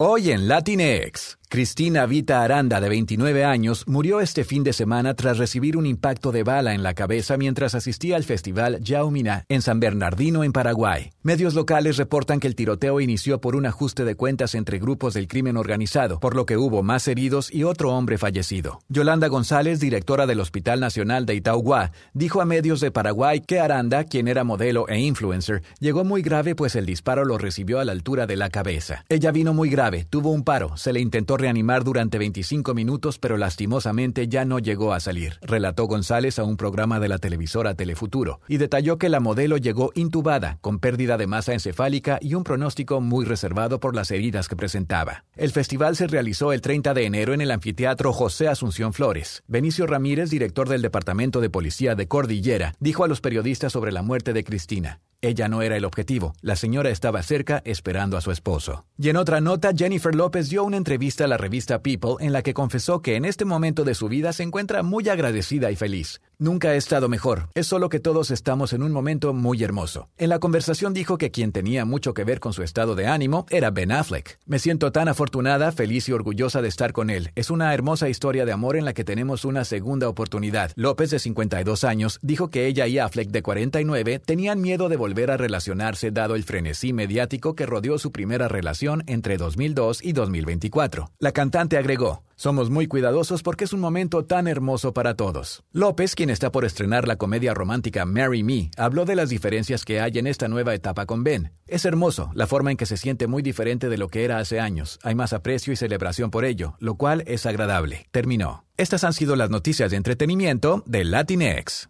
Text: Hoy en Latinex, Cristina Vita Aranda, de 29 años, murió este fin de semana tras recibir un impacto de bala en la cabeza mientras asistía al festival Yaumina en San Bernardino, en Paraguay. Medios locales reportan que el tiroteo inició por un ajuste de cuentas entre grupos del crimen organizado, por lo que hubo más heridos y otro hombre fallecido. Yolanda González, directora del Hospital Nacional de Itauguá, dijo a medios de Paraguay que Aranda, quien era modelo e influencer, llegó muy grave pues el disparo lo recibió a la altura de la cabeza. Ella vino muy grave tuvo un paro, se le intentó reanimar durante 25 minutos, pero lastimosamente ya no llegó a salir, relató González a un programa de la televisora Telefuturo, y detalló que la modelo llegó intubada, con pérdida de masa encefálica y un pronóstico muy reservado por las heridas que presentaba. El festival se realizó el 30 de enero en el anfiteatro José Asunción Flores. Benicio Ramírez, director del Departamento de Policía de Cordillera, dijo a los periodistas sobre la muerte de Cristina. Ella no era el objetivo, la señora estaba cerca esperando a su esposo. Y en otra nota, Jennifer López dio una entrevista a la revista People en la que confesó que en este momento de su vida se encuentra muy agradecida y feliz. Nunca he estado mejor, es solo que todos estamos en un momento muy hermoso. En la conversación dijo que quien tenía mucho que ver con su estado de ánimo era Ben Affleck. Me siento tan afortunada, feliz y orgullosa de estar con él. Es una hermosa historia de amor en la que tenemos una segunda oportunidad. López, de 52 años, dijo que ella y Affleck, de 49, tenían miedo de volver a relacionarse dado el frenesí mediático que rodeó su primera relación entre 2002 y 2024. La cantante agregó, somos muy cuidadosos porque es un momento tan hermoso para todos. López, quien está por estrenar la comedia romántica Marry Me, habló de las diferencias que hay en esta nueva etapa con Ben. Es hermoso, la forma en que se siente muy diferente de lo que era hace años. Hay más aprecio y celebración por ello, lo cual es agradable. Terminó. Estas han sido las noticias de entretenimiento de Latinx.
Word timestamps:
Hoy 0.00 0.30
en 0.30 0.46
Latinex, 0.46 1.38
Cristina 1.50 2.04
Vita 2.04 2.42
Aranda, 2.42 2.78
de 2.78 2.90
29 2.90 3.42
años, 3.42 3.84
murió 3.86 4.20
este 4.20 4.44
fin 4.44 4.64
de 4.64 4.74
semana 4.74 5.14
tras 5.14 5.38
recibir 5.38 5.78
un 5.78 5.86
impacto 5.86 6.30
de 6.30 6.42
bala 6.42 6.74
en 6.74 6.82
la 6.82 6.92
cabeza 6.92 7.38
mientras 7.38 7.74
asistía 7.74 8.16
al 8.16 8.24
festival 8.24 8.80
Yaumina 8.80 9.46
en 9.48 9.62
San 9.62 9.80
Bernardino, 9.80 10.44
en 10.44 10.52
Paraguay. 10.52 11.10
Medios 11.22 11.54
locales 11.54 11.96
reportan 11.96 12.38
que 12.38 12.48
el 12.48 12.54
tiroteo 12.54 13.00
inició 13.00 13.40
por 13.40 13.56
un 13.56 13.64
ajuste 13.64 14.04
de 14.04 14.14
cuentas 14.14 14.54
entre 14.54 14.78
grupos 14.78 15.14
del 15.14 15.26
crimen 15.26 15.56
organizado, 15.56 16.20
por 16.20 16.36
lo 16.36 16.44
que 16.44 16.58
hubo 16.58 16.82
más 16.82 17.08
heridos 17.08 17.50
y 17.50 17.64
otro 17.64 17.94
hombre 17.94 18.18
fallecido. 18.18 18.80
Yolanda 18.90 19.28
González, 19.28 19.80
directora 19.80 20.26
del 20.26 20.40
Hospital 20.40 20.80
Nacional 20.80 21.24
de 21.24 21.34
Itauguá, 21.34 21.92
dijo 22.12 22.42
a 22.42 22.44
medios 22.44 22.80
de 22.80 22.90
Paraguay 22.90 23.40
que 23.40 23.58
Aranda, 23.58 24.04
quien 24.04 24.28
era 24.28 24.44
modelo 24.44 24.86
e 24.86 25.00
influencer, 25.00 25.62
llegó 25.80 26.04
muy 26.04 26.20
grave 26.20 26.54
pues 26.54 26.76
el 26.76 26.84
disparo 26.84 27.24
lo 27.24 27.38
recibió 27.38 27.80
a 27.80 27.86
la 27.86 27.92
altura 27.92 28.26
de 28.26 28.36
la 28.36 28.50
cabeza. 28.50 29.06
Ella 29.08 29.30
vino 29.30 29.54
muy 29.54 29.70
grave 29.70 30.06
tuvo 30.10 30.30
un 30.30 30.44
paro, 30.44 30.76
se 30.76 30.92
le 30.92 31.00
intentó 31.00 31.37
reanimar 31.38 31.84
durante 31.84 32.18
25 32.18 32.74
minutos, 32.74 33.18
pero 33.18 33.36
lastimosamente 33.36 34.28
ya 34.28 34.44
no 34.44 34.58
llegó 34.58 34.92
a 34.92 35.00
salir, 35.00 35.38
relató 35.42 35.86
González 35.86 36.38
a 36.38 36.44
un 36.44 36.56
programa 36.56 37.00
de 37.00 37.08
la 37.08 37.18
televisora 37.18 37.74
Telefuturo, 37.74 38.40
y 38.48 38.58
detalló 38.58 38.98
que 38.98 39.08
la 39.08 39.20
modelo 39.20 39.56
llegó 39.56 39.92
intubada, 39.94 40.58
con 40.60 40.78
pérdida 40.78 41.16
de 41.16 41.26
masa 41.26 41.52
encefálica 41.52 42.18
y 42.20 42.34
un 42.34 42.44
pronóstico 42.44 43.00
muy 43.00 43.24
reservado 43.24 43.80
por 43.80 43.94
las 43.94 44.10
heridas 44.10 44.48
que 44.48 44.56
presentaba. 44.56 45.24
El 45.36 45.50
festival 45.50 45.96
se 45.96 46.06
realizó 46.06 46.52
el 46.52 46.60
30 46.60 46.94
de 46.94 47.06
enero 47.06 47.32
en 47.32 47.40
el 47.40 47.50
anfiteatro 47.50 48.12
José 48.12 48.48
Asunción 48.48 48.92
Flores. 48.92 49.42
Benicio 49.46 49.86
Ramírez, 49.86 50.30
director 50.30 50.68
del 50.68 50.82
Departamento 50.82 51.40
de 51.40 51.50
Policía 51.50 51.94
de 51.94 52.08
Cordillera, 52.08 52.74
dijo 52.80 53.04
a 53.04 53.08
los 53.08 53.20
periodistas 53.20 53.72
sobre 53.72 53.92
la 53.92 54.02
muerte 54.02 54.32
de 54.32 54.44
Cristina. 54.44 55.00
Ella 55.20 55.48
no 55.48 55.62
era 55.62 55.76
el 55.76 55.84
objetivo, 55.84 56.32
la 56.42 56.54
señora 56.54 56.90
estaba 56.90 57.24
cerca 57.24 57.60
esperando 57.64 58.16
a 58.16 58.20
su 58.20 58.30
esposo. 58.30 58.84
Y 58.96 59.08
en 59.08 59.16
otra 59.16 59.40
nota, 59.40 59.72
Jennifer 59.76 60.14
López 60.14 60.48
dio 60.48 60.62
una 60.62 60.76
entrevista 60.76 61.24
a 61.24 61.26
la 61.26 61.36
revista 61.36 61.82
People 61.82 62.16
en 62.20 62.32
la 62.32 62.42
que 62.42 62.54
confesó 62.54 63.02
que 63.02 63.16
en 63.16 63.24
este 63.24 63.44
momento 63.44 63.82
de 63.82 63.96
su 63.96 64.08
vida 64.08 64.32
se 64.32 64.44
encuentra 64.44 64.84
muy 64.84 65.08
agradecida 65.08 65.72
y 65.72 65.76
feliz. 65.76 66.20
Nunca 66.40 66.72
he 66.72 66.76
estado 66.76 67.08
mejor, 67.08 67.48
es 67.54 67.66
solo 67.66 67.88
que 67.88 67.98
todos 67.98 68.30
estamos 68.30 68.72
en 68.72 68.84
un 68.84 68.92
momento 68.92 69.34
muy 69.34 69.64
hermoso. 69.64 70.08
En 70.18 70.28
la 70.28 70.38
conversación 70.38 70.94
dijo 70.94 71.18
que 71.18 71.32
quien 71.32 71.50
tenía 71.50 71.84
mucho 71.84 72.14
que 72.14 72.22
ver 72.22 72.38
con 72.38 72.52
su 72.52 72.62
estado 72.62 72.94
de 72.94 73.08
ánimo 73.08 73.44
era 73.50 73.72
Ben 73.72 73.90
Affleck. 73.90 74.38
Me 74.46 74.60
siento 74.60 74.92
tan 74.92 75.08
afortunada, 75.08 75.72
feliz 75.72 76.08
y 76.08 76.12
orgullosa 76.12 76.62
de 76.62 76.68
estar 76.68 76.92
con 76.92 77.10
él. 77.10 77.32
Es 77.34 77.50
una 77.50 77.74
hermosa 77.74 78.08
historia 78.08 78.46
de 78.46 78.52
amor 78.52 78.76
en 78.76 78.84
la 78.84 78.92
que 78.92 79.02
tenemos 79.02 79.44
una 79.44 79.64
segunda 79.64 80.08
oportunidad. 80.08 80.70
López, 80.76 81.10
de 81.10 81.18
52 81.18 81.82
años, 81.82 82.20
dijo 82.22 82.50
que 82.50 82.68
ella 82.68 82.86
y 82.86 83.00
Affleck, 83.00 83.30
de 83.30 83.42
49, 83.42 84.20
tenían 84.20 84.60
miedo 84.60 84.88
de 84.88 84.96
volver 84.96 85.32
a 85.32 85.38
relacionarse 85.38 86.12
dado 86.12 86.36
el 86.36 86.44
frenesí 86.44 86.92
mediático 86.92 87.56
que 87.56 87.66
rodeó 87.66 87.98
su 87.98 88.12
primera 88.12 88.46
relación 88.46 89.02
entre 89.08 89.38
2002 89.38 90.04
y 90.04 90.12
2024. 90.12 91.10
La 91.18 91.32
cantante 91.32 91.76
agregó, 91.78 92.22
somos 92.38 92.70
muy 92.70 92.86
cuidadosos 92.86 93.42
porque 93.42 93.64
es 93.64 93.72
un 93.72 93.80
momento 93.80 94.24
tan 94.24 94.46
hermoso 94.46 94.94
para 94.94 95.14
todos. 95.14 95.64
López, 95.72 96.14
quien 96.14 96.30
está 96.30 96.52
por 96.52 96.64
estrenar 96.64 97.08
la 97.08 97.16
comedia 97.16 97.52
romántica 97.52 98.06
Marry 98.06 98.44
Me, 98.44 98.70
habló 98.76 99.04
de 99.04 99.16
las 99.16 99.28
diferencias 99.28 99.84
que 99.84 100.00
hay 100.00 100.18
en 100.18 100.28
esta 100.28 100.46
nueva 100.46 100.72
etapa 100.72 101.04
con 101.04 101.24
Ben. 101.24 101.52
Es 101.66 101.84
hermoso, 101.84 102.30
la 102.34 102.46
forma 102.46 102.70
en 102.70 102.76
que 102.76 102.86
se 102.86 102.96
siente 102.96 103.26
muy 103.26 103.42
diferente 103.42 103.88
de 103.88 103.98
lo 103.98 104.08
que 104.08 104.24
era 104.24 104.38
hace 104.38 104.60
años. 104.60 105.00
Hay 105.02 105.16
más 105.16 105.32
aprecio 105.32 105.72
y 105.72 105.76
celebración 105.76 106.30
por 106.30 106.44
ello, 106.44 106.76
lo 106.78 106.94
cual 106.94 107.24
es 107.26 107.44
agradable. 107.44 108.06
Terminó. 108.12 108.64
Estas 108.76 109.02
han 109.02 109.14
sido 109.14 109.34
las 109.34 109.50
noticias 109.50 109.90
de 109.90 109.96
entretenimiento 109.96 110.84
de 110.86 111.02
Latinx. 111.02 111.88